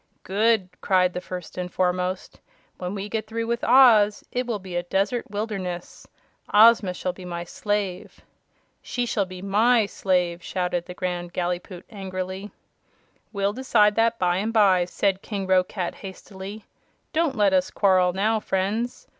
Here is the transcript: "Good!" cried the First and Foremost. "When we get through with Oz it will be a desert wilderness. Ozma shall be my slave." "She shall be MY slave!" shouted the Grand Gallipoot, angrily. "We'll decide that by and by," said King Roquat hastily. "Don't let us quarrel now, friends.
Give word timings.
"Good!" 0.23 0.67
cried 0.81 1.13
the 1.13 1.21
First 1.21 1.59
and 1.59 1.71
Foremost. 1.71 2.39
"When 2.79 2.95
we 2.95 3.07
get 3.07 3.27
through 3.27 3.45
with 3.45 3.63
Oz 3.63 4.23
it 4.31 4.47
will 4.47 4.57
be 4.57 4.75
a 4.75 4.81
desert 4.81 5.29
wilderness. 5.29 6.07
Ozma 6.51 6.95
shall 6.95 7.13
be 7.13 7.23
my 7.23 7.43
slave." 7.43 8.19
"She 8.81 9.05
shall 9.05 9.27
be 9.27 9.43
MY 9.43 9.85
slave!" 9.85 10.41
shouted 10.41 10.87
the 10.87 10.95
Grand 10.95 11.33
Gallipoot, 11.33 11.85
angrily. 11.91 12.49
"We'll 13.31 13.53
decide 13.53 13.93
that 13.93 14.17
by 14.17 14.37
and 14.37 14.51
by," 14.51 14.85
said 14.85 15.21
King 15.21 15.45
Roquat 15.45 15.93
hastily. 15.93 16.65
"Don't 17.13 17.35
let 17.35 17.53
us 17.53 17.69
quarrel 17.69 18.11
now, 18.11 18.39
friends. 18.39 19.07